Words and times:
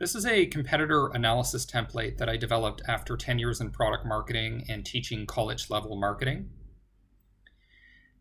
This 0.00 0.14
is 0.14 0.24
a 0.26 0.46
competitor 0.46 1.08
analysis 1.08 1.66
template 1.66 2.18
that 2.18 2.28
I 2.28 2.36
developed 2.36 2.82
after 2.86 3.16
10 3.16 3.40
years 3.40 3.60
in 3.60 3.72
product 3.72 4.06
marketing 4.06 4.64
and 4.68 4.86
teaching 4.86 5.26
college 5.26 5.70
level 5.70 5.96
marketing. 5.96 6.50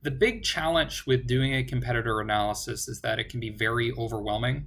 The 0.01 0.09
big 0.09 0.41
challenge 0.41 1.05
with 1.05 1.27
doing 1.27 1.53
a 1.53 1.63
competitor 1.63 2.19
analysis 2.19 2.87
is 2.87 3.01
that 3.01 3.19
it 3.19 3.29
can 3.29 3.39
be 3.39 3.51
very 3.51 3.91
overwhelming. 3.91 4.65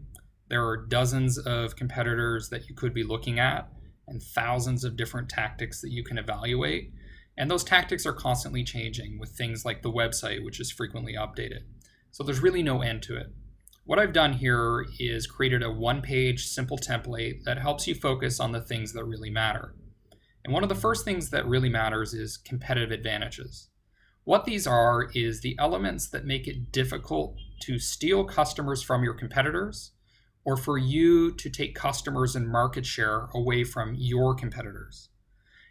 There 0.50 0.64
are 0.64 0.86
dozens 0.86 1.36
of 1.36 1.74
competitors 1.74 2.48
that 2.50 2.68
you 2.68 2.76
could 2.76 2.94
be 2.94 3.02
looking 3.02 3.40
at 3.40 3.68
and 4.06 4.22
thousands 4.22 4.84
of 4.84 4.96
different 4.96 5.28
tactics 5.28 5.80
that 5.80 5.90
you 5.90 6.04
can 6.04 6.16
evaluate. 6.16 6.92
And 7.36 7.50
those 7.50 7.64
tactics 7.64 8.06
are 8.06 8.12
constantly 8.12 8.62
changing 8.62 9.18
with 9.18 9.30
things 9.30 9.64
like 9.64 9.82
the 9.82 9.90
website, 9.90 10.44
which 10.44 10.60
is 10.60 10.70
frequently 10.70 11.14
updated. 11.14 11.62
So 12.12 12.22
there's 12.22 12.40
really 12.40 12.62
no 12.62 12.82
end 12.82 13.02
to 13.02 13.16
it. 13.16 13.32
What 13.90 13.98
I've 13.98 14.12
done 14.12 14.34
here 14.34 14.86
is 15.00 15.26
created 15.26 15.64
a 15.64 15.72
one 15.72 16.00
page 16.00 16.46
simple 16.46 16.78
template 16.78 17.42
that 17.42 17.58
helps 17.58 17.88
you 17.88 17.94
focus 17.96 18.38
on 18.38 18.52
the 18.52 18.60
things 18.60 18.92
that 18.92 19.02
really 19.02 19.30
matter. 19.30 19.74
And 20.44 20.54
one 20.54 20.62
of 20.62 20.68
the 20.68 20.76
first 20.76 21.04
things 21.04 21.30
that 21.30 21.44
really 21.44 21.68
matters 21.68 22.14
is 22.14 22.36
competitive 22.36 22.92
advantages. 22.92 23.68
What 24.22 24.44
these 24.44 24.64
are 24.64 25.10
is 25.12 25.40
the 25.40 25.56
elements 25.58 26.08
that 26.10 26.24
make 26.24 26.46
it 26.46 26.70
difficult 26.70 27.34
to 27.62 27.80
steal 27.80 28.22
customers 28.22 28.80
from 28.80 29.02
your 29.02 29.14
competitors 29.14 29.90
or 30.44 30.56
for 30.56 30.78
you 30.78 31.32
to 31.32 31.50
take 31.50 31.74
customers 31.74 32.36
and 32.36 32.48
market 32.48 32.86
share 32.86 33.28
away 33.34 33.64
from 33.64 33.96
your 33.96 34.36
competitors. 34.36 35.08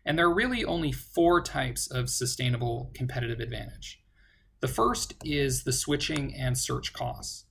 And 0.06 0.20
there 0.20 0.26
are 0.26 0.36
really 0.36 0.66
only 0.66 0.92
four 0.92 1.42
types 1.42 1.90
of 1.90 2.10
sustainable 2.10 2.92
competitive 2.94 3.40
advantage. 3.40 4.04
The 4.60 4.68
first 4.68 5.14
is 5.24 5.64
the 5.64 5.72
switching 5.72 6.36
and 6.36 6.58
search 6.58 6.92
costs. 6.92 7.46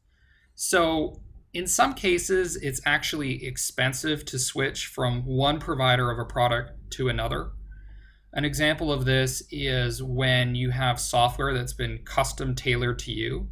So 0.60 1.20
in 1.54 1.68
some 1.68 1.94
cases, 1.94 2.56
it's 2.56 2.80
actually 2.84 3.46
expensive 3.46 4.24
to 4.24 4.40
switch 4.40 4.86
from 4.86 5.24
one 5.24 5.60
provider 5.60 6.10
of 6.10 6.18
a 6.18 6.24
product 6.24 6.72
to 6.94 7.08
another. 7.08 7.52
An 8.32 8.44
example 8.44 8.92
of 8.92 9.04
this 9.04 9.44
is 9.52 10.02
when 10.02 10.56
you 10.56 10.70
have 10.70 10.98
software 10.98 11.54
that's 11.54 11.74
been 11.74 12.00
custom 12.04 12.56
tailored 12.56 12.98
to 13.00 13.12
you. 13.12 13.48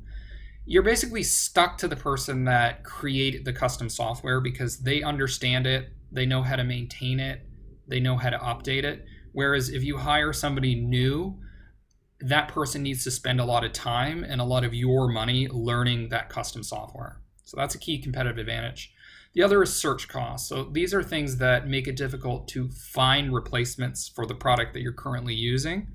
You're 0.64 0.82
basically 0.82 1.22
stuck 1.22 1.78
to 1.78 1.86
the 1.86 1.94
person 1.94 2.42
that 2.46 2.82
created 2.82 3.44
the 3.44 3.52
custom 3.52 3.88
software 3.88 4.40
because 4.40 4.78
they 4.78 5.04
understand 5.04 5.64
it, 5.64 5.92
they 6.10 6.26
know 6.26 6.42
how 6.42 6.56
to 6.56 6.64
maintain 6.64 7.20
it, 7.20 7.46
they 7.86 8.00
know 8.00 8.16
how 8.16 8.30
to 8.30 8.38
update 8.38 8.82
it. 8.82 9.04
Whereas 9.30 9.68
if 9.68 9.84
you 9.84 9.96
hire 9.96 10.32
somebody 10.32 10.74
new, 10.74 11.38
that 12.20 12.48
person 12.48 12.82
needs 12.82 13.04
to 13.04 13.10
spend 13.10 13.40
a 13.40 13.44
lot 13.44 13.64
of 13.64 13.72
time 13.72 14.24
and 14.24 14.40
a 14.40 14.44
lot 14.44 14.64
of 14.64 14.74
your 14.74 15.08
money 15.08 15.48
learning 15.48 16.08
that 16.08 16.28
custom 16.28 16.62
software. 16.62 17.20
So 17.44 17.56
that's 17.56 17.74
a 17.74 17.78
key 17.78 17.98
competitive 17.98 18.38
advantage. 18.38 18.92
The 19.34 19.42
other 19.42 19.62
is 19.62 19.74
search 19.74 20.08
costs. 20.08 20.48
So 20.48 20.64
these 20.64 20.94
are 20.94 21.02
things 21.02 21.36
that 21.36 21.68
make 21.68 21.86
it 21.86 21.96
difficult 21.96 22.48
to 22.48 22.70
find 22.70 23.34
replacements 23.34 24.08
for 24.08 24.24
the 24.26 24.34
product 24.34 24.72
that 24.72 24.80
you're 24.80 24.92
currently 24.92 25.34
using. 25.34 25.88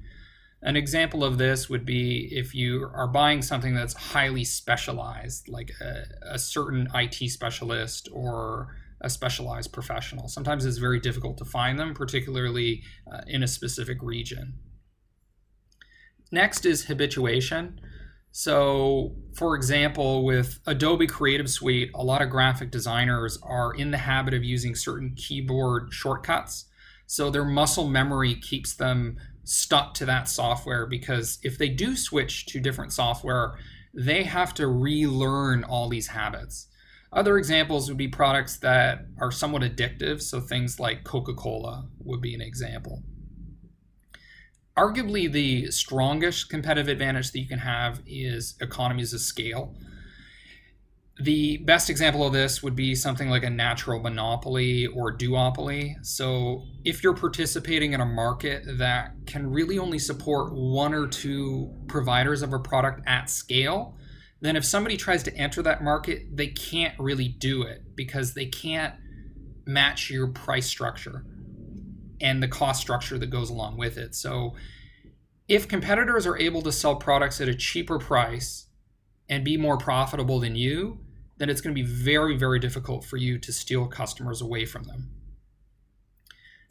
An 0.62 0.76
example 0.76 1.24
of 1.24 1.40
this 1.40 1.68
would 1.68 1.84
be 1.84 2.30
if 2.32 2.54
you 2.54 2.88
are 2.94 3.08
buying 3.08 3.42
something 3.42 3.74
that's 3.74 3.96
highly 3.96 4.44
specialized, 4.44 5.50
like 5.50 5.72
a, 5.82 6.04
a 6.34 6.38
certain 6.38 6.88
IT 6.94 7.32
specialist 7.32 8.08
or 8.14 8.76
a 9.02 9.10
specialized 9.10 9.74
professional. 9.74 10.28
Sometimes 10.28 10.64
it's 10.64 10.78
very 10.78 11.00
difficult 11.00 11.40
to 11.40 11.46
find 11.46 11.80
them, 11.80 11.96
particularly 11.96 12.84
uh, 13.12 13.22
in 13.26 13.42
a 13.42 13.48
specific 13.48 14.04
region. 14.04 14.54
Next 16.32 16.66
is 16.66 16.86
habituation. 16.86 17.80
So, 18.32 19.16
for 19.34 19.56
example, 19.56 20.24
with 20.24 20.62
Adobe 20.66 21.06
Creative 21.08 21.50
Suite, 21.50 21.92
a 21.94 22.04
lot 22.04 22.22
of 22.22 22.30
graphic 22.30 22.72
designers 22.72 23.38
are 23.44 23.74
in 23.74 23.92
the 23.92 23.98
habit 23.98 24.34
of 24.34 24.44
using 24.44 24.74
certain 24.74 25.14
keyboard 25.16 25.92
shortcuts. 25.92 26.66
So, 27.06 27.30
their 27.30 27.44
muscle 27.44 27.90
memory 27.90 28.36
keeps 28.36 28.74
them 28.74 29.18
stuck 29.44 29.94
to 29.96 30.06
that 30.06 30.30
software 30.30 30.86
because 30.86 31.40
if 31.44 31.58
they 31.58 31.68
do 31.68 31.98
switch 31.98 32.46
to 32.46 32.62
different 32.62 32.94
software, 32.94 33.58
they 33.94 34.24
have 34.24 34.54
to 34.54 34.68
relearn 34.68 35.66
all 35.66 35.90
these 35.90 36.08
habits. 36.08 36.68
Other 37.12 37.38
examples 37.38 37.90
would 37.90 37.98
be 37.98 38.08
products 38.08 38.56
that 38.60 39.08
are 39.20 39.32
somewhat 39.32 39.64
addictive. 39.64 40.22
So, 40.22 40.40
things 40.40 40.80
like 40.80 41.04
Coca 41.04 41.34
Cola 41.34 41.90
would 42.00 42.22
be 42.22 42.34
an 42.34 42.42
example 42.42 43.04
arguably 44.78 45.32
the 45.32 45.70
strongest 45.72 46.50
competitive 46.50 46.88
advantage 46.88 47.32
that 47.32 47.40
you 47.40 47.48
can 47.48 47.60
have 47.60 48.02
is 48.06 48.56
economies 48.62 49.14
of 49.14 49.20
scale. 49.20 49.76
The 51.20 51.58
best 51.58 51.90
example 51.90 52.26
of 52.26 52.34
this 52.34 52.64
would 52.64 52.76
be 52.76 52.96
something 52.96 53.30
like 53.30 53.44
a 53.44 53.50
natural 53.50 54.00
monopoly 54.00 54.88
or 54.88 55.16
duopoly. 55.16 56.04
So, 56.04 56.64
if 56.84 57.04
you're 57.04 57.14
participating 57.14 57.94
in 57.94 58.02
a 58.02 58.06
market 58.06 58.64
that 58.80 59.14
can 59.28 59.52
really 59.52 59.78
only 59.78 60.00
support 60.00 60.52
one 60.54 60.96
or 60.96 61.08
two 61.08 61.72
providers 61.88 62.42
of 62.42 62.54
a 62.54 62.60
product 62.60 63.02
at 63.06 63.30
scale, 63.30 63.98
then 64.40 64.56
if 64.56 64.66
somebody 64.66 64.98
tries 64.98 65.22
to 65.24 65.36
enter 65.36 65.62
that 65.62 65.84
market, 65.84 66.36
they 66.36 66.48
can't 66.48 66.98
really 66.98 67.28
do 67.28 67.62
it 67.64 67.84
because 67.96 68.34
they 68.34 68.48
can't 68.48 68.96
match 69.68 70.10
your 70.10 70.28
price 70.28 70.66
structure 70.66 71.24
and 72.22 72.42
the 72.42 72.48
cost 72.48 72.82
structure 72.82 73.18
that 73.18 73.30
goes 73.30 73.50
along 73.50 73.78
with 73.78 73.98
it. 73.98 74.16
So 74.16 74.56
if 75.48 75.68
competitors 75.68 76.26
are 76.26 76.38
able 76.38 76.62
to 76.62 76.72
sell 76.72 76.96
products 76.96 77.42
at 77.42 77.50
a 77.50 77.56
cheaper 77.56 78.00
price 78.00 78.68
and 79.28 79.44
be 79.44 79.58
more 79.58 79.78
profitable 79.78 80.40
than 80.40 80.56
you, 80.56 81.00
then 81.38 81.50
it's 81.50 81.62
going 81.62 81.76
to 81.76 81.82
be 81.82 81.88
very, 81.88 82.38
very 82.38 82.60
difficult 82.60 83.04
for 83.04 83.18
you 83.18 83.38
to 83.40 83.52
steal 83.52 83.88
customers 83.88 84.42
away 84.42 84.66
from 84.66 84.84
them. 84.84 85.10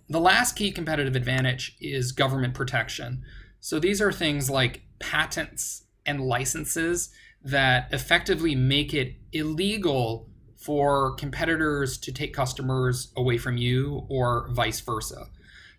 The 0.09 0.21
last 0.21 0.56
key 0.56 0.71
competitive 0.71 1.16
advantage 1.16 1.77
is 1.81 2.12
government 2.12 2.55
protection. 2.55 3.22
So 3.61 3.78
these 3.78 4.00
are 4.00 4.12
things 4.12 4.49
like 4.49 4.82
patents 4.99 5.84
and 6.06 6.21
licenses 6.21 7.11
that 7.43 7.93
effectively 7.93 8.55
make 8.55 8.93
it 8.94 9.17
illegal 9.32 10.28
for 10.56 11.15
competitors 11.15 11.97
to 11.99 12.12
take 12.12 12.34
customers 12.34 13.12
away 13.17 13.38
from 13.38 13.56
you 13.56 14.06
or 14.09 14.49
vice 14.50 14.81
versa. 14.81 15.27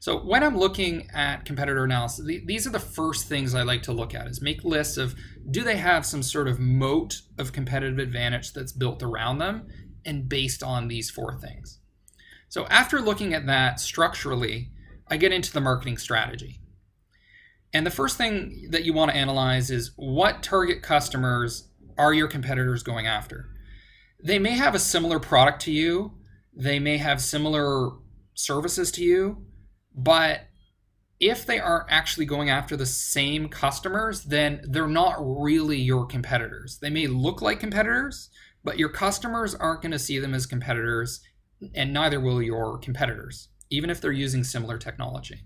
So 0.01 0.17
when 0.17 0.43
I'm 0.43 0.57
looking 0.57 1.07
at 1.13 1.45
competitor 1.45 1.83
analysis, 1.83 2.25
these 2.25 2.65
are 2.65 2.71
the 2.71 2.79
first 2.79 3.27
things 3.27 3.53
I 3.53 3.61
like 3.61 3.83
to 3.83 3.91
look 3.91 4.15
at 4.15 4.25
is 4.25 4.41
make 4.41 4.63
lists 4.63 4.97
of 4.97 5.13
do 5.51 5.63
they 5.63 5.77
have 5.77 6.07
some 6.07 6.23
sort 6.23 6.47
of 6.47 6.59
moat 6.59 7.21
of 7.37 7.53
competitive 7.53 7.99
advantage 7.99 8.51
that's 8.51 8.71
built 8.71 9.03
around 9.03 9.37
them 9.37 9.67
and 10.03 10.27
based 10.27 10.63
on 10.63 10.87
these 10.87 11.11
four 11.11 11.37
things. 11.37 11.81
So 12.49 12.65
after 12.65 12.99
looking 12.99 13.35
at 13.35 13.45
that 13.45 13.79
structurally, 13.79 14.71
I 15.07 15.17
get 15.17 15.31
into 15.31 15.53
the 15.53 15.61
marketing 15.61 15.99
strategy. 15.99 16.61
And 17.71 17.85
the 17.85 17.91
first 17.91 18.17
thing 18.17 18.69
that 18.71 18.83
you 18.83 18.93
want 18.93 19.11
to 19.11 19.17
analyze 19.17 19.69
is 19.69 19.91
what 19.97 20.41
target 20.41 20.81
customers 20.81 21.67
are 21.95 22.11
your 22.11 22.27
competitors 22.27 22.81
going 22.81 23.05
after? 23.05 23.51
They 24.19 24.39
may 24.39 24.57
have 24.57 24.73
a 24.73 24.79
similar 24.79 25.19
product 25.19 25.61
to 25.63 25.71
you, 25.71 26.13
they 26.51 26.79
may 26.79 26.97
have 26.97 27.21
similar 27.21 27.91
services 28.33 28.91
to 28.93 29.03
you, 29.03 29.45
but 29.95 30.41
if 31.19 31.45
they 31.45 31.59
aren't 31.59 31.91
actually 31.91 32.25
going 32.25 32.49
after 32.49 32.75
the 32.75 32.85
same 32.85 33.47
customers, 33.47 34.23
then 34.23 34.61
they're 34.67 34.87
not 34.87 35.15
really 35.19 35.77
your 35.77 36.05
competitors. 36.05 36.79
They 36.81 36.89
may 36.89 37.05
look 37.05 37.41
like 37.41 37.59
competitors, 37.59 38.29
but 38.63 38.79
your 38.79 38.89
customers 38.89 39.53
aren't 39.53 39.83
going 39.83 39.91
to 39.91 39.99
see 39.99 40.17
them 40.17 40.33
as 40.33 40.47
competitors, 40.47 41.21
and 41.75 41.93
neither 41.93 42.19
will 42.19 42.41
your 42.41 42.79
competitors, 42.79 43.49
even 43.69 43.89
if 43.91 44.01
they're 44.01 44.11
using 44.11 44.43
similar 44.43 44.79
technology. 44.79 45.43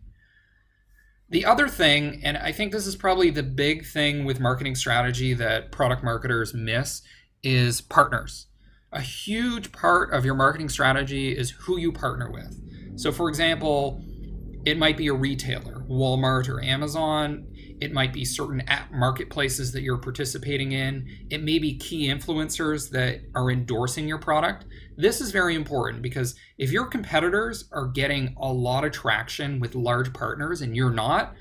The 1.30 1.46
other 1.46 1.68
thing, 1.68 2.22
and 2.24 2.38
I 2.38 2.52
think 2.52 2.72
this 2.72 2.88
is 2.88 2.96
probably 2.96 3.30
the 3.30 3.44
big 3.44 3.86
thing 3.86 4.26
with 4.26 4.40
marketing 4.40 4.76
strategy 4.76 5.34
that 5.34 5.72
product 5.72 6.04
marketers 6.04 6.54
miss, 6.54 7.02
is 7.44 7.82
partners. 7.82 8.48
A 8.94 9.02
huge 9.02 9.72
part 9.72 10.14
of 10.14 10.24
your 10.24 10.36
marketing 10.36 10.70
strategy 10.70 11.36
is 11.36 11.50
who 11.50 11.78
you 11.78 11.92
partner 11.92 12.32
with. 12.32 12.62
So, 12.96 13.12
for 13.12 13.28
example, 13.28 14.02
it 14.66 14.80
might 14.80 14.98
be 14.98 15.08
a 15.08 15.14
retailer, 15.14 15.86
Walmart 15.88 16.50
or 16.50 16.62
Amazon. 16.62 17.48
It 17.80 17.94
might 17.94 18.12
be 18.12 18.26
certain 18.26 18.62
app 18.62 18.92
marketplaces 18.92 19.72
that 19.74 19.84
you're 19.84 20.00
participating 20.00 20.72
in. 20.72 21.08
It 21.30 21.44
may 21.44 21.60
be 21.60 21.78
key 21.78 22.08
influencers 22.08 22.90
that 22.90 23.22
are 23.36 23.52
endorsing 23.52 24.08
your 24.08 24.18
product. 24.18 24.66
This 24.98 25.22
is 25.22 25.32
very 25.32 25.56
important 25.56 26.02
because 26.02 26.36
if 26.58 26.72
your 26.72 26.86
competitors 26.86 27.70
are 27.72 27.88
getting 27.88 28.34
a 28.40 28.52
lot 28.52 28.86
of 28.86 28.92
traction 28.92 29.60
with 29.60 29.76
large 29.76 30.14
partners 30.14 30.62
and 30.62 30.76
you're 30.76 30.90
not, 30.90 31.36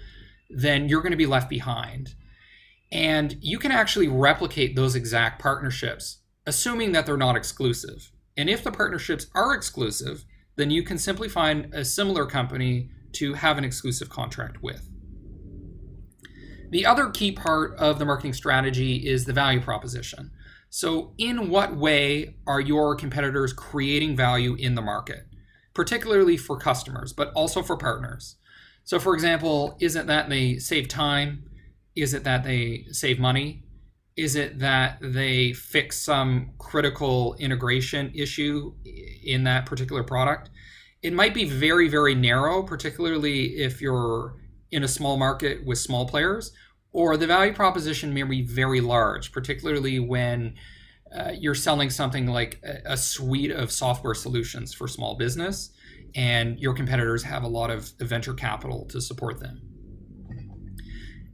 then 0.50 0.88
you're 0.88 1.02
going 1.02 1.12
to 1.12 1.16
be 1.16 1.26
left 1.26 1.48
behind. 1.48 2.14
And 2.92 3.38
you 3.40 3.58
can 3.58 3.72
actually 3.72 4.08
replicate 4.08 4.76
those 4.76 4.94
exact 4.94 5.40
partnerships, 5.40 6.18
assuming 6.46 6.92
that 6.92 7.06
they're 7.06 7.16
not 7.16 7.36
exclusive. 7.36 8.10
And 8.36 8.50
if 8.50 8.62
the 8.62 8.70
partnerships 8.70 9.28
are 9.34 9.54
exclusive, 9.54 10.24
then 10.56 10.70
you 10.70 10.82
can 10.82 10.98
simply 10.98 11.28
find 11.28 11.72
a 11.72 11.84
similar 11.84 12.26
company 12.26 12.90
to 13.14 13.34
have 13.34 13.58
an 13.58 13.64
exclusive 13.64 14.08
contract 14.08 14.62
with. 14.62 14.88
The 16.70 16.86
other 16.86 17.10
key 17.10 17.32
part 17.32 17.76
of 17.76 17.98
the 17.98 18.04
marketing 18.04 18.32
strategy 18.32 18.96
is 19.06 19.24
the 19.24 19.32
value 19.32 19.60
proposition. 19.60 20.30
So, 20.70 21.12
in 21.18 21.50
what 21.50 21.76
way 21.76 22.34
are 22.48 22.60
your 22.60 22.96
competitors 22.96 23.52
creating 23.52 24.16
value 24.16 24.56
in 24.56 24.74
the 24.74 24.82
market, 24.82 25.26
particularly 25.72 26.36
for 26.36 26.58
customers, 26.58 27.12
but 27.12 27.30
also 27.34 27.62
for 27.62 27.76
partners? 27.76 28.36
So, 28.82 28.98
for 28.98 29.14
example, 29.14 29.76
is 29.80 29.94
it 29.94 30.08
that 30.08 30.28
they 30.28 30.58
save 30.58 30.88
time? 30.88 31.44
Is 31.94 32.12
it 32.12 32.24
that 32.24 32.42
they 32.42 32.86
save 32.90 33.20
money? 33.20 33.62
Is 34.16 34.34
it 34.34 34.58
that 34.58 34.98
they 35.00 35.52
fix 35.52 35.98
some 35.98 36.54
critical 36.58 37.34
integration 37.38 38.10
issue 38.14 38.74
in 39.24 39.44
that 39.44 39.66
particular 39.66 40.02
product? 40.02 40.50
It 41.04 41.12
might 41.12 41.34
be 41.34 41.44
very, 41.44 41.86
very 41.86 42.14
narrow, 42.14 42.62
particularly 42.62 43.58
if 43.58 43.82
you're 43.82 44.36
in 44.70 44.82
a 44.82 44.88
small 44.88 45.18
market 45.18 45.62
with 45.66 45.76
small 45.76 46.08
players, 46.08 46.50
or 46.92 47.18
the 47.18 47.26
value 47.26 47.52
proposition 47.52 48.14
may 48.14 48.22
be 48.22 48.40
very 48.40 48.80
large, 48.80 49.30
particularly 49.30 50.00
when 50.00 50.54
uh, 51.14 51.32
you're 51.38 51.54
selling 51.54 51.90
something 51.90 52.26
like 52.26 52.58
a, 52.64 52.92
a, 52.92 52.96
suite 52.96 53.50
of 53.50 53.70
software 53.70 54.14
solutions 54.14 54.72
for 54.72 54.88
small 54.88 55.14
business, 55.14 55.74
and 56.14 56.58
your 56.58 56.72
competitors 56.72 57.22
have 57.22 57.42
a 57.42 57.48
lot 57.48 57.70
of 57.70 57.92
venture 57.98 58.32
capital 58.32 58.86
to 58.86 58.98
support 58.98 59.40
them. 59.40 59.60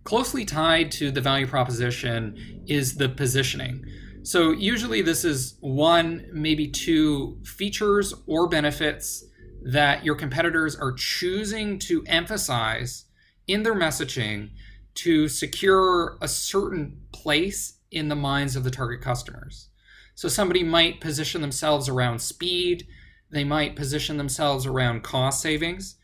Closely 0.02 0.44
tied 0.44 0.90
to 0.90 1.12
the 1.12 1.20
value 1.20 1.46
proposition 1.46 2.64
is 2.66 2.96
the 2.96 3.08
positioning. 3.08 3.84
So, 4.24 4.50
usually, 4.50 5.00
this 5.00 5.24
is 5.24 5.56
one, 5.60 6.28
maybe 6.32 6.66
two 6.66 7.38
features 7.44 8.12
or 8.26 8.48
benefits 8.48 9.24
that 9.62 10.04
your 10.04 10.14
competitors 10.14 10.76
are 10.76 10.92
choosing 10.92 11.78
to 11.78 12.02
emphasize 12.06 13.04
in 13.46 13.62
their 13.62 13.74
messaging 13.74 14.50
to 14.94 15.28
secure 15.28 16.18
a 16.20 16.28
certain 16.28 17.00
place 17.12 17.78
in 17.90 18.08
the 18.08 18.16
minds 18.16 18.56
of 18.56 18.64
the 18.64 18.70
target 18.70 19.00
customers. 19.00 19.68
So 20.14 20.28
somebody 20.28 20.62
might 20.62 21.00
position 21.00 21.40
themselves 21.40 21.88
around 21.88 22.20
speed, 22.20 22.86
they 23.30 23.44
might 23.44 23.76
position 23.76 24.16
themselves 24.16 24.66
around 24.66 25.02
cost 25.02 25.40
savings. 25.40 25.96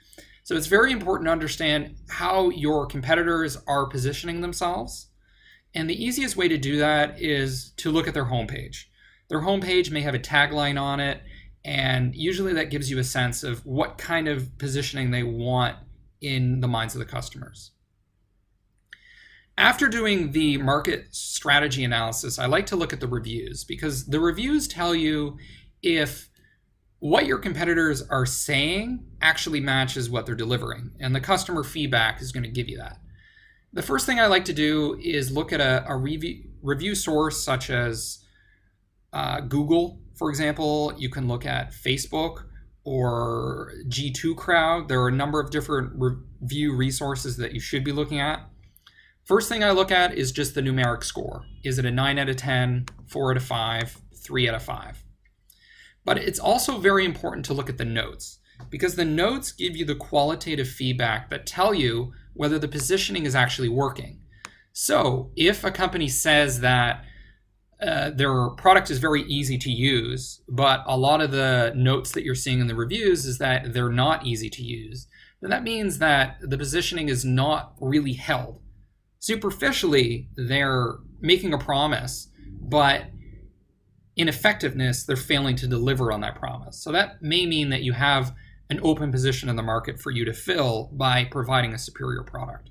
So 0.44 0.54
it's 0.54 0.68
very 0.68 0.92
important 0.92 1.26
to 1.26 1.32
understand 1.32 1.96
how 2.08 2.50
your 2.50 2.86
competitors 2.86 3.58
are 3.66 3.86
positioning 3.86 4.40
themselves. 4.40 5.08
And 5.74 5.90
the 5.90 6.04
easiest 6.04 6.36
way 6.36 6.48
to 6.48 6.56
do 6.56 6.78
that 6.78 7.20
is 7.20 7.72
to 7.78 7.90
look 7.90 8.06
at 8.06 8.14
their 8.14 8.26
homepage. 8.26 8.84
Their 9.28 9.40
homepage 9.40 9.90
may 9.90 10.02
have 10.02 10.14
a 10.14 10.20
tagline 10.20 10.80
on 10.80 11.00
it, 11.00 11.20
and 11.66 12.14
usually 12.14 12.52
that 12.52 12.70
gives 12.70 12.88
you 12.88 12.98
a 13.00 13.04
sense 13.04 13.42
of 13.42 13.66
what 13.66 13.98
kind 13.98 14.28
of 14.28 14.56
positioning 14.56 15.10
they 15.10 15.24
want 15.24 15.76
in 16.20 16.60
the 16.60 16.68
minds 16.68 16.94
of 16.94 17.00
the 17.00 17.04
customers. 17.04 17.72
After 19.58 19.88
doing 19.88 20.30
the 20.30 20.58
market 20.58 21.06
strategy 21.10 21.82
analysis, 21.82 22.38
I 22.38 22.46
like 22.46 22.66
to 22.66 22.76
look 22.76 22.92
at 22.92 23.00
the 23.00 23.08
reviews 23.08 23.64
because 23.64 24.06
the 24.06 24.20
reviews 24.20 24.68
tell 24.68 24.94
you 24.94 25.38
if 25.82 26.30
what 27.00 27.26
your 27.26 27.38
competitors 27.38 28.00
are 28.00 28.26
saying 28.26 29.04
actually 29.20 29.60
matches 29.60 30.08
what 30.08 30.24
they're 30.24 30.36
delivering, 30.36 30.92
and 31.00 31.14
the 31.16 31.20
customer 31.20 31.64
feedback 31.64 32.22
is 32.22 32.30
going 32.30 32.44
to 32.44 32.48
give 32.48 32.68
you 32.68 32.78
that. 32.78 32.98
The 33.72 33.82
first 33.82 34.06
thing 34.06 34.20
I 34.20 34.26
like 34.26 34.44
to 34.44 34.52
do 34.52 35.00
is 35.02 35.32
look 35.32 35.52
at 35.52 35.60
a, 35.60 35.84
a 35.88 35.96
review, 35.96 36.44
review 36.62 36.94
source 36.94 37.42
such 37.42 37.70
as 37.70 38.24
uh, 39.12 39.40
Google, 39.40 40.00
for 40.16 40.30
example. 40.30 40.94
You 40.96 41.08
can 41.08 41.28
look 41.28 41.46
at 41.46 41.72
Facebook 41.72 42.44
or 42.84 43.72
G2 43.88 44.36
Crowd. 44.36 44.88
There 44.88 45.00
are 45.02 45.08
a 45.08 45.12
number 45.12 45.40
of 45.40 45.50
different 45.50 45.92
review 45.94 46.74
resources 46.74 47.36
that 47.36 47.52
you 47.52 47.60
should 47.60 47.84
be 47.84 47.92
looking 47.92 48.20
at. 48.20 48.48
First 49.24 49.48
thing 49.48 49.64
I 49.64 49.72
look 49.72 49.90
at 49.90 50.14
is 50.14 50.30
just 50.30 50.54
the 50.54 50.60
numeric 50.60 51.02
score. 51.02 51.44
Is 51.64 51.78
it 51.78 51.84
a 51.84 51.90
9 51.90 52.18
out 52.18 52.28
of 52.28 52.36
10, 52.36 52.86
4 53.08 53.30
out 53.32 53.36
of 53.36 53.42
5, 53.42 54.00
3 54.14 54.48
out 54.48 54.54
of 54.54 54.62
5? 54.62 55.04
But 56.04 56.18
it's 56.18 56.38
also 56.38 56.78
very 56.78 57.04
important 57.04 57.44
to 57.46 57.54
look 57.54 57.68
at 57.68 57.76
the 57.76 57.84
notes 57.84 58.38
because 58.70 58.94
the 58.94 59.04
notes 59.04 59.50
give 59.50 59.76
you 59.76 59.84
the 59.84 59.96
qualitative 59.96 60.68
feedback 60.68 61.28
that 61.30 61.44
tell 61.44 61.74
you 61.74 62.12
whether 62.34 62.58
the 62.58 62.68
positioning 62.68 63.26
is 63.26 63.34
actually 63.34 63.68
working. 63.68 64.20
So 64.72 65.32
if 65.34 65.64
a 65.64 65.72
company 65.72 66.06
says 66.06 66.60
that 66.60 67.04
uh, 67.82 68.10
their 68.10 68.48
product 68.50 68.90
is 68.90 68.98
very 68.98 69.22
easy 69.22 69.58
to 69.58 69.70
use, 69.70 70.40
but 70.48 70.82
a 70.86 70.96
lot 70.96 71.20
of 71.20 71.30
the 71.30 71.72
notes 71.76 72.12
that 72.12 72.24
you're 72.24 72.34
seeing 72.34 72.60
in 72.60 72.66
the 72.66 72.74
reviews 72.74 73.26
is 73.26 73.38
that 73.38 73.72
they're 73.72 73.90
not 73.90 74.26
easy 74.26 74.48
to 74.50 74.62
use, 74.62 75.06
then 75.40 75.50
that 75.50 75.62
means 75.62 75.98
that 75.98 76.38
the 76.40 76.56
positioning 76.56 77.08
is 77.08 77.24
not 77.24 77.74
really 77.80 78.14
held 78.14 78.60
superficially 79.26 80.28
they're 80.36 80.98
making 81.20 81.52
a 81.52 81.58
promise, 81.58 82.28
but 82.60 83.06
in 84.16 84.28
effectiveness, 84.28 85.04
they're 85.04 85.16
failing 85.16 85.56
to 85.56 85.66
deliver 85.66 86.12
on 86.12 86.20
that 86.20 86.36
promise. 86.36 86.82
So 86.82 86.92
that 86.92 87.20
may 87.22 87.44
mean 87.44 87.70
that 87.70 87.82
you 87.82 87.92
have 87.92 88.34
an 88.70 88.78
open 88.82 89.10
position 89.10 89.48
in 89.48 89.56
the 89.56 89.64
market 89.64 90.00
for 90.00 90.10
you 90.10 90.24
to 90.24 90.32
fill 90.32 90.90
by 90.92 91.24
providing 91.24 91.74
a 91.74 91.78
superior 91.78 92.22
product. 92.22 92.70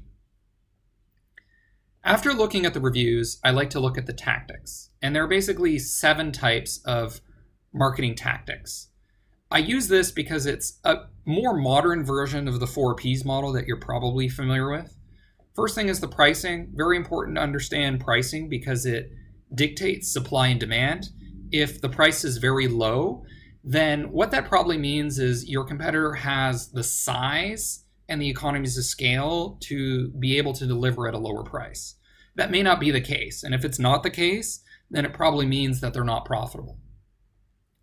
After 2.06 2.34
looking 2.34 2.68
at 2.68 2.76
the 2.76 2.80
reviews, 2.80 3.40
I 3.44 3.50
like 3.50 3.72
to 3.72 3.80
look 3.80 3.98
at 3.98 4.06
the 4.06 4.14
tactics. 4.14 4.92
And 5.02 5.16
there 5.16 5.24
are 5.24 5.28
basically 5.28 5.80
seven 5.80 6.32
types 6.32 6.80
of 6.86 7.20
marketing 7.74 8.14
tactics. 8.14 8.90
I 9.50 9.58
use 9.58 9.88
this 9.88 10.12
because 10.12 10.46
it's 10.46 10.80
a 10.84 11.06
more 11.26 11.58
modern 11.58 12.06
version 12.06 12.48
of 12.48 12.60
the 12.60 12.68
4Ps 12.68 13.26
model 13.26 13.52
that 13.54 13.66
you're 13.66 13.80
probably 13.80 14.30
familiar 14.30 14.70
with. 14.70 14.96
First 15.56 15.74
thing 15.74 15.90
is 15.90 16.00
the 16.00 16.08
pricing. 16.08 16.72
Very 16.76 16.96
important 16.96 17.38
to 17.38 17.42
understand 17.42 18.02
pricing 18.02 18.50
because 18.50 18.86
it 18.86 19.10
dictates 19.56 20.14
supply 20.14 20.50
and 20.50 20.60
demand. 20.60 21.10
If 21.52 21.82
the 21.82 21.90
price 21.90 22.24
is 22.24 22.38
very 22.38 22.68
low, 22.68 23.24
then 23.64 24.12
what 24.12 24.30
that 24.30 24.48
probably 24.48 24.78
means 24.78 25.18
is 25.18 25.50
your 25.50 25.64
competitor 25.64 26.14
has 26.14 26.68
the 26.68 26.84
size 26.84 27.85
and 28.08 28.22
the 28.22 28.30
economies 28.30 28.78
of 28.78 28.84
scale 28.84 29.58
to 29.62 30.10
be 30.10 30.38
able 30.38 30.54
to 30.54 30.68
deliver 30.68 31.08
at 31.08 31.14
a 31.14 31.20
lower 31.20 31.44
price. 31.44 31.96
That 32.36 32.52
may 32.52 32.62
not 32.62 32.80
be 32.80 32.92
the 32.92 33.02
case. 33.02 33.44
And 33.44 33.56
if 33.56 33.66
it's 33.66 33.80
not 33.80 34.04
the 34.04 34.10
case, 34.10 34.62
then 34.90 35.06
it 35.06 35.14
probably 35.14 35.46
means 35.46 35.82
that 35.82 35.94
they're 35.94 36.04
not 36.04 36.26
profitable. 36.26 36.78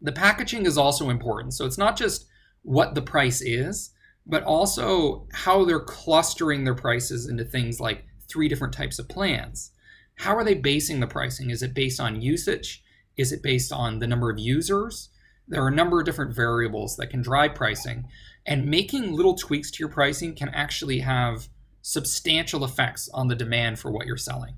The 0.01 0.13
packaging 0.13 0.67
is 0.67 0.79
also 0.79 1.11
important. 1.11 1.55
So 1.55 1.65
it's 1.65 1.79
not 1.79 1.97
just 1.97 2.27
what 2.63 2.95
the 2.95 3.03
price 3.03 3.41
is, 3.41 3.91
but 4.27 4.45
also 4.45 5.27
how 5.33 5.65
they're 5.65 5.81
clustering 5.81 6.65
their 6.65 6.75
prices 6.75 7.29
into 7.29 7.45
things 7.45 7.81
like 7.81 8.05
three 8.29 8.49
different 8.49 8.75
types 8.75 8.99
of 8.99 9.09
plans. 9.09 9.73
How 10.17 10.37
are 10.37 10.45
they 10.45 10.55
basing 10.55 11.01
the 11.01 11.07
pricing? 11.07 11.51
Is 11.51 11.63
it 11.63 11.75
based 11.75 12.01
on 12.01 12.21
usage? 12.21 12.83
Is 13.17 13.33
it 13.33 13.43
based 13.43 13.73
on 13.73 13.99
the 13.99 14.07
number 14.07 14.31
of 14.31 14.39
users? 14.39 15.11
There 15.49 15.63
are 15.63 15.69
a 15.69 15.75
number 15.75 15.99
of 15.99 16.07
different 16.07 16.35
variables 16.35 16.97
that 16.97 17.11
can 17.11 17.23
drive 17.23 17.55
pricing, 17.55 18.07
and 18.47 18.67
making 18.67 19.13
little 19.13 19.35
tweaks 19.35 19.71
to 19.71 19.79
your 19.81 19.89
pricing 19.89 20.35
can 20.35 20.49
actually 20.51 21.01
have 21.01 21.49
substantial 21.83 22.65
effects 22.65 23.09
on 23.13 23.29
the 23.29 23.35
demand 23.35 23.79
for 23.79 23.91
what 23.91 24.07
you're 24.07 24.17
selling. 24.17 24.55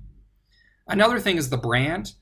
Another 0.87 1.19
thing 1.19 1.37
is 1.37 1.49
the 1.49 1.57
brand 1.57 2.13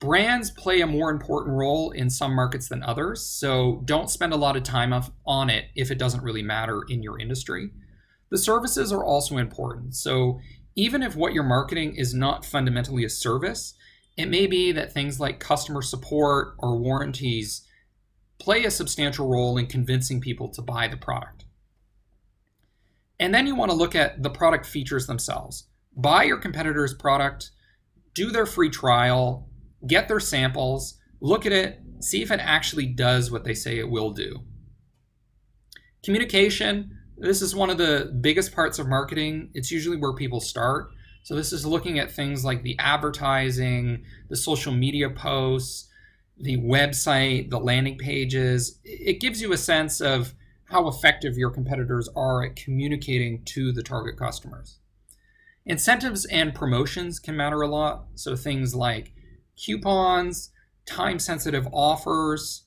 brands 0.00 0.50
play 0.50 0.80
a 0.80 0.86
more 0.86 1.10
important 1.10 1.56
role 1.56 1.90
in 1.90 2.10
some 2.10 2.34
markets 2.34 2.68
than 2.68 2.82
others. 2.82 3.24
So 3.24 3.82
don't 3.84 4.10
spend 4.10 4.32
a 4.32 4.36
lot 4.36 4.56
of 4.56 4.62
time 4.62 4.92
on 5.24 5.50
it 5.50 5.66
if 5.74 5.90
it 5.90 5.98
doesn't 5.98 6.22
really 6.22 6.42
matter 6.42 6.82
in 6.88 7.02
your 7.02 7.18
industry. 7.18 7.70
The 8.30 8.38
services 8.38 8.92
are 8.92 9.04
also 9.04 9.38
important. 9.38 9.94
So 9.94 10.40
even 10.76 11.02
if 11.02 11.16
what 11.16 11.32
you're 11.32 11.42
marketing 11.42 11.96
is 11.96 12.12
not 12.12 12.44
fundamentally 12.44 13.04
a 13.04 13.08
service, 13.08 13.74
it 14.16 14.26
may 14.26 14.46
be 14.46 14.72
that 14.72 14.92
things 14.92 15.20
like 15.20 15.40
customer 15.40 15.82
support 15.82 16.54
or 16.58 16.76
warranties 16.76 17.66
play 18.38 18.64
a 18.64 18.70
substantial 18.70 19.28
role 19.28 19.56
in 19.56 19.66
convincing 19.66 20.20
people 20.20 20.48
to 20.50 20.62
buy 20.62 20.88
the 20.88 20.96
product. 20.96 21.44
And 23.18 23.34
then 23.34 23.46
you 23.46 23.54
want 23.54 23.70
to 23.70 23.76
look 23.76 23.94
at 23.94 24.22
the 24.22 24.30
product 24.30 24.66
features 24.66 25.06
themselves. 25.06 25.68
Buy 25.96 26.24
your 26.24 26.38
competitor's 26.38 26.94
product, 26.94 27.50
do 28.14 28.30
their 28.30 28.46
free 28.46 28.70
trial, 28.70 29.48
get 29.86 30.08
their 30.08 30.20
samples, 30.20 30.98
look 31.20 31.46
at 31.46 31.52
it, 31.52 31.80
see 32.00 32.22
if 32.22 32.30
it 32.30 32.40
actually 32.40 32.86
does 32.86 33.30
what 33.30 33.44
they 33.44 33.54
say 33.54 33.78
it 33.78 33.88
will 33.88 34.10
do. 34.10 34.40
Communication, 36.04 36.98
this 37.16 37.40
is 37.40 37.54
one 37.54 37.70
of 37.70 37.78
the 37.78 38.12
biggest 38.20 38.54
parts 38.54 38.78
of 38.78 38.88
marketing. 38.88 39.50
It's 39.54 39.70
usually 39.70 39.96
where 39.96 40.12
people 40.12 40.40
start. 40.40 40.88
So, 41.22 41.34
this 41.34 41.52
is 41.52 41.64
looking 41.64 41.98
at 41.98 42.10
things 42.10 42.44
like 42.44 42.62
the 42.62 42.76
advertising, 42.78 44.04
the 44.28 44.36
social 44.36 44.72
media 44.72 45.08
posts, 45.08 45.88
the 46.38 46.58
website, 46.58 47.50
the 47.50 47.60
landing 47.60 47.98
pages. 47.98 48.78
It 48.84 49.20
gives 49.20 49.40
you 49.40 49.52
a 49.52 49.58
sense 49.58 50.00
of 50.00 50.34
how 50.64 50.88
effective 50.88 51.36
your 51.36 51.50
competitors 51.50 52.08
are 52.16 52.44
at 52.44 52.56
communicating 52.56 53.44
to 53.44 53.72
the 53.72 53.82
target 53.82 54.16
customers. 54.16 54.78
Incentives 55.66 56.24
and 56.26 56.54
promotions 56.54 57.18
can 57.18 57.36
matter 57.36 57.62
a 57.62 57.68
lot. 57.68 58.06
So, 58.14 58.36
things 58.36 58.74
like 58.74 59.12
coupons, 59.56 60.50
time 60.86 61.18
sensitive 61.18 61.68
offers. 61.72 62.64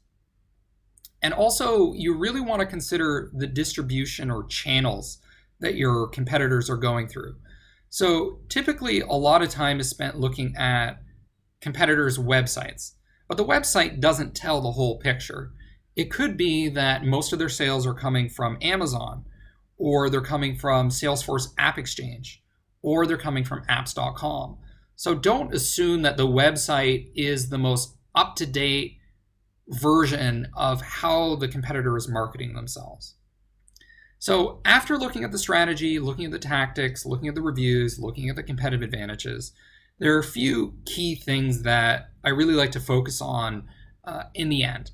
And 1.21 1.33
also, 1.33 1.93
you 1.93 2.15
really 2.15 2.41
want 2.41 2.61
to 2.61 2.65
consider 2.65 3.31
the 3.33 3.47
distribution 3.47 4.31
or 4.31 4.45
channels 4.45 5.19
that 5.59 5.75
your 5.75 6.07
competitors 6.07 6.69
are 6.69 6.77
going 6.77 7.07
through. 7.07 7.35
So, 7.89 8.39
typically, 8.49 9.01
a 9.01 9.13
lot 9.13 9.41
of 9.41 9.49
time 9.49 9.79
is 9.79 9.89
spent 9.89 10.19
looking 10.19 10.55
at 10.55 11.01
competitors' 11.61 12.17
websites. 12.17 12.93
But 13.27 13.37
the 13.37 13.45
website 13.45 13.99
doesn't 13.99 14.35
tell 14.35 14.61
the 14.61 14.71
whole 14.71 14.99
picture. 14.99 15.51
It 15.95 16.11
could 16.11 16.37
be 16.37 16.69
that 16.69 17.03
most 17.03 17.33
of 17.33 17.39
their 17.39 17.49
sales 17.49 17.85
are 17.85 17.93
coming 17.93 18.29
from 18.29 18.57
Amazon, 18.61 19.25
or 19.77 20.09
they're 20.09 20.21
coming 20.21 20.55
from 20.55 20.89
Salesforce 20.89 21.53
App 21.57 21.77
Exchange, 21.77 22.43
or 22.81 23.05
they're 23.05 23.17
coming 23.17 23.43
from 23.43 23.63
apps.com. 23.65 24.57
So 24.95 25.15
don't 25.15 25.53
assume 25.53 26.01
that 26.03 26.17
the 26.17 26.27
website 26.27 27.11
is 27.15 27.49
the 27.49 27.57
most 27.57 27.95
up 28.15 28.35
to 28.37 28.45
date 28.45 28.97
version 29.67 30.47
of 30.55 30.81
how 30.81 31.35
the 31.35 31.47
competitor 31.47 31.97
is 31.97 32.07
marketing 32.07 32.53
themselves. 32.53 33.15
So, 34.19 34.61
after 34.65 34.97
looking 34.97 35.23
at 35.23 35.31
the 35.31 35.37
strategy, 35.37 35.99
looking 35.99 36.25
at 36.25 36.31
the 36.31 36.39
tactics, 36.39 37.05
looking 37.05 37.27
at 37.27 37.35
the 37.35 37.41
reviews, 37.41 37.99
looking 37.99 38.29
at 38.29 38.35
the 38.35 38.41
competitive 38.41 38.81
advantages, 38.81 39.53
there 39.99 40.15
are 40.15 40.19
a 40.19 40.23
few 40.23 40.75
key 40.85 41.15
things 41.15 41.63
that 41.63 42.09
I 42.23 42.29
really 42.29 42.53
like 42.53 42.71
to 42.71 42.79
focus 42.79 43.21
on 43.21 43.67
uh, 44.03 44.23
in 44.35 44.49
the 44.49 44.63
end. 44.63 44.91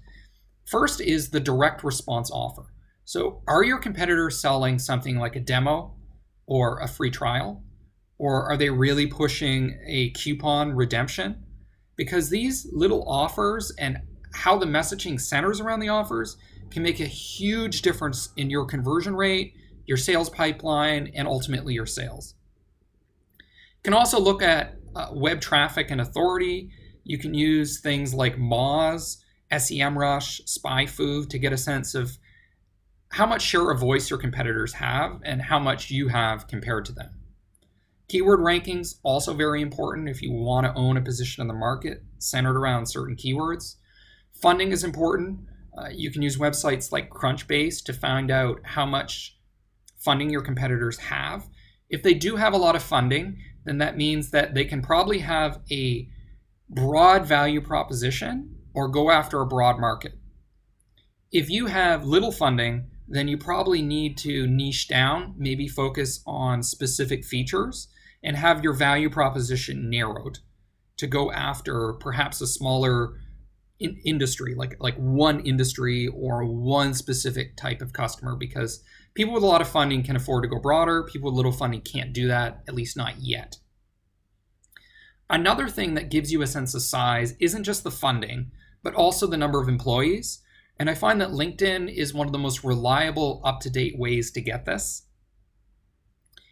First 0.65 1.01
is 1.01 1.29
the 1.29 1.39
direct 1.39 1.83
response 1.83 2.31
offer. 2.31 2.73
So, 3.05 3.41
are 3.47 3.63
your 3.63 3.79
competitors 3.79 4.39
selling 4.39 4.79
something 4.79 5.17
like 5.17 5.35
a 5.35 5.41
demo 5.41 5.95
or 6.45 6.79
a 6.79 6.87
free 6.87 7.11
trial? 7.11 7.63
Or 8.17 8.49
are 8.49 8.55
they 8.55 8.69
really 8.69 9.07
pushing 9.07 9.77
a 9.85 10.11
coupon 10.11 10.73
redemption? 10.73 11.43
Because 11.97 12.29
these 12.29 12.65
little 12.71 13.03
offers 13.07 13.71
and 13.77 13.97
how 14.33 14.57
the 14.57 14.65
messaging 14.65 15.19
centers 15.19 15.59
around 15.59 15.81
the 15.81 15.89
offers 15.89 16.37
can 16.71 16.81
make 16.81 16.99
a 16.99 17.05
huge 17.05 17.81
difference 17.81 18.29
in 18.37 18.49
your 18.49 18.65
conversion 18.65 19.15
rate, 19.15 19.53
your 19.85 19.97
sales 19.97 20.29
pipeline, 20.29 21.11
and 21.13 21.27
ultimately 21.27 21.73
your 21.73 21.85
sales. 21.85 22.35
You 23.37 23.83
can 23.83 23.93
also 23.93 24.19
look 24.19 24.41
at 24.41 24.75
uh, 24.95 25.07
web 25.11 25.41
traffic 25.41 25.91
and 25.91 26.01
authority. 26.01 26.71
You 27.03 27.17
can 27.17 27.33
use 27.33 27.79
things 27.79 28.13
like 28.13 28.37
Moz, 28.37 29.17
SEMrush, 29.51 30.41
SpyFu 30.45 31.29
to 31.29 31.39
get 31.39 31.53
a 31.53 31.57
sense 31.57 31.95
of 31.95 32.17
how 33.11 33.25
much 33.25 33.43
share 33.43 33.69
of 33.69 33.79
voice 33.79 34.09
your 34.09 34.19
competitors 34.19 34.73
have 34.73 35.21
and 35.23 35.41
how 35.41 35.59
much 35.59 35.91
you 35.91 36.07
have 36.07 36.47
compared 36.47 36.85
to 36.85 36.91
them. 36.91 37.11
Keyword 38.07 38.39
rankings 38.39 38.95
also 39.03 39.33
very 39.33 39.61
important 39.61 40.09
if 40.09 40.21
you 40.21 40.31
want 40.31 40.65
to 40.65 40.73
own 40.73 40.97
a 40.97 41.01
position 41.01 41.41
in 41.41 41.47
the 41.47 41.53
market 41.53 42.03
centered 42.17 42.57
around 42.57 42.87
certain 42.87 43.15
keywords. 43.15 43.75
Funding 44.41 44.71
is 44.71 44.83
important. 44.83 45.39
Uh, 45.77 45.89
you 45.91 46.11
can 46.11 46.21
use 46.21 46.37
websites 46.37 46.91
like 46.91 47.09
Crunchbase 47.09 47.83
to 47.85 47.93
find 47.93 48.29
out 48.29 48.59
how 48.63 48.85
much 48.85 49.37
funding 49.99 50.29
your 50.29 50.41
competitors 50.41 50.97
have. 50.97 51.47
If 51.89 52.03
they 52.03 52.13
do 52.13 52.35
have 52.35 52.53
a 52.53 52.57
lot 52.57 52.75
of 52.75 52.83
funding, 52.83 53.37
then 53.65 53.77
that 53.79 53.97
means 53.97 54.31
that 54.31 54.53
they 54.53 54.65
can 54.65 54.81
probably 54.81 55.19
have 55.19 55.59
a 55.71 56.09
broad 56.69 57.25
value 57.25 57.61
proposition 57.61 58.55
or 58.73 58.87
go 58.87 59.11
after 59.11 59.39
a 59.39 59.45
broad 59.45 59.79
market. 59.79 60.13
If 61.31 61.49
you 61.49 61.67
have 61.67 62.05
little 62.05 62.31
funding, 62.31 62.89
then 63.07 63.27
you 63.27 63.37
probably 63.37 63.81
need 63.81 64.17
to 64.19 64.47
niche 64.47 64.87
down, 64.87 65.35
maybe 65.37 65.67
focus 65.67 66.21
on 66.25 66.63
specific 66.63 67.25
features, 67.25 67.87
and 68.23 68.37
have 68.37 68.63
your 68.63 68.73
value 68.73 69.09
proposition 69.09 69.89
narrowed 69.89 70.39
to 70.97 71.07
go 71.07 71.31
after 71.31 71.93
perhaps 71.93 72.39
a 72.41 72.47
smaller 72.47 73.13
in 73.79 73.99
industry, 74.05 74.55
like 74.55 74.77
like 74.79 74.95
one 74.95 75.39
industry 75.41 76.07
or 76.07 76.45
one 76.45 76.93
specific 76.93 77.57
type 77.57 77.81
of 77.81 77.91
customer, 77.91 78.35
because 78.35 78.83
people 79.13 79.33
with 79.33 79.43
a 79.43 79.47
lot 79.47 79.61
of 79.61 79.67
funding 79.67 80.03
can 80.03 80.15
afford 80.15 80.43
to 80.43 80.49
go 80.49 80.59
broader. 80.59 81.03
People 81.03 81.31
with 81.31 81.37
little 81.37 81.51
funding 81.51 81.81
can't 81.81 82.13
do 82.13 82.27
that, 82.27 82.63
at 82.67 82.75
least 82.75 82.97
not 82.97 83.19
yet. 83.19 83.57
Another 85.29 85.67
thing 85.67 85.93
that 85.95 86.11
gives 86.11 86.31
you 86.31 86.41
a 86.41 86.47
sense 86.47 86.73
of 86.73 86.81
size 86.81 87.35
isn't 87.39 87.63
just 87.63 87.83
the 87.83 87.91
funding, 87.91 88.51
but 88.83 88.93
also 88.93 89.25
the 89.25 89.37
number 89.37 89.61
of 89.61 89.69
employees. 89.69 90.41
And 90.77 90.89
I 90.89 90.95
find 90.95 91.21
that 91.21 91.29
LinkedIn 91.29 91.93
is 91.93 92.13
one 92.13 92.27
of 92.27 92.33
the 92.33 92.39
most 92.39 92.63
reliable, 92.63 93.41
up 93.43 93.59
to 93.61 93.69
date 93.69 93.97
ways 93.97 94.31
to 94.31 94.41
get 94.41 94.65
this. 94.65 95.03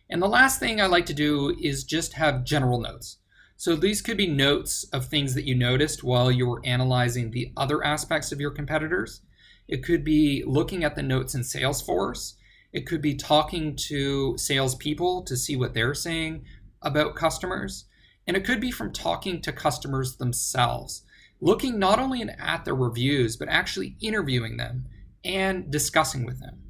And 0.10 0.22
the 0.22 0.28
last 0.28 0.60
thing 0.60 0.80
I 0.80 0.88
like 0.88 1.06
to 1.08 1.14
do 1.14 1.56
is 1.62 1.84
just 1.84 2.14
have 2.14 2.44
general 2.44 2.80
notes. 2.80 3.18
So 3.56 3.76
these 3.76 4.02
could 4.02 4.18
be 4.18 4.28
notes 4.28 4.84
of 4.92 5.06
things 5.06 5.36
that 5.36 5.46
you 5.46 5.56
noticed 5.56 6.04
while 6.04 6.32
you 6.32 6.48
were 6.48 6.66
analyzing 6.66 7.32
the 7.32 7.54
other 7.56 7.84
aspects 7.84 8.32
of 8.32 8.40
your 8.40 8.52
competitors. 8.52 9.22
It 9.68 9.84
could 9.84 10.04
be 10.04 10.44
looking 10.46 10.84
at 10.84 10.96
the 10.96 11.04
notes 11.04 11.36
in 11.36 11.42
Salesforce. 11.42 12.34
It 12.74 12.88
could 12.88 13.02
be 13.02 13.16
talking 13.16 13.76
to 13.88 14.38
salespeople 14.38 15.24
to 15.24 15.36
see 15.36 15.56
what 15.56 15.74
they're 15.74 15.94
saying 15.94 16.46
about 16.82 17.16
customers. 17.16 17.86
And 18.28 18.38
it 18.38 18.46
could 18.46 18.62
be 18.62 18.72
from 18.72 18.94
talking 18.94 19.42
to 19.42 19.52
customers 19.52 20.16
themselves, 20.16 21.04
looking 21.40 21.80
not 21.80 22.00
only 22.00 22.22
at 22.22 22.66
their 22.66 22.76
reviews, 22.76 23.36
but 23.36 23.50
actually 23.50 23.98
interviewing 24.00 24.58
them 24.58 24.86
and 25.24 25.72
discussing 25.72 26.26
with 26.26 26.40
them. 26.40 26.62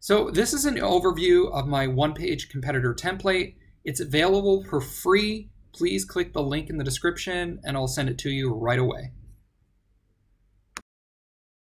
So 0.00 0.30
this 0.30 0.52
is 0.52 0.66
an 0.66 0.76
overview 0.76 1.50
of 1.50 1.66
my 1.66 1.86
one-page 1.86 2.50
competitor 2.50 2.94
template. 2.94 3.54
It's 3.84 4.00
available 4.00 4.64
for 4.64 4.80
free 4.80 5.48
please 5.74 6.04
click 6.04 6.32
the 6.32 6.42
link 6.42 6.70
in 6.70 6.78
the 6.78 6.84
description 6.84 7.60
and 7.64 7.76
I'll 7.76 7.88
send 7.88 8.08
it 8.08 8.18
to 8.18 8.30
you 8.30 8.52
right 8.52 8.78
away. 8.78 9.12